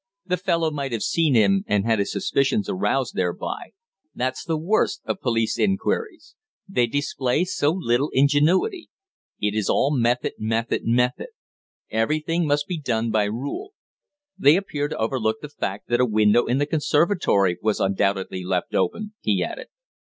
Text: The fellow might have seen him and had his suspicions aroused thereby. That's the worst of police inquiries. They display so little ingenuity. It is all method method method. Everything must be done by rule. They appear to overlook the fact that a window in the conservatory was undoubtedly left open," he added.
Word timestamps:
The 0.25 0.35
fellow 0.37 0.71
might 0.71 0.93
have 0.93 1.03
seen 1.03 1.35
him 1.35 1.63
and 1.67 1.85
had 1.85 1.99
his 1.99 2.11
suspicions 2.11 2.67
aroused 2.67 3.13
thereby. 3.13 3.73
That's 4.15 4.43
the 4.43 4.57
worst 4.57 4.99
of 5.05 5.19
police 5.21 5.59
inquiries. 5.59 6.33
They 6.67 6.87
display 6.87 7.43
so 7.45 7.69
little 7.71 8.09
ingenuity. 8.11 8.89
It 9.39 9.53
is 9.53 9.69
all 9.69 9.95
method 9.95 10.33
method 10.39 10.85
method. 10.87 11.27
Everything 11.91 12.47
must 12.47 12.65
be 12.65 12.79
done 12.79 13.11
by 13.11 13.25
rule. 13.25 13.73
They 14.39 14.55
appear 14.55 14.87
to 14.87 14.97
overlook 14.97 15.39
the 15.39 15.49
fact 15.49 15.87
that 15.89 16.01
a 16.01 16.05
window 16.07 16.45
in 16.47 16.57
the 16.57 16.65
conservatory 16.65 17.59
was 17.61 17.79
undoubtedly 17.79 18.43
left 18.43 18.73
open," 18.73 19.13
he 19.21 19.43
added. 19.43 19.67